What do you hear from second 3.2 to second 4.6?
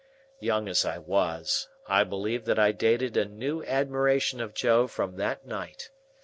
new admiration of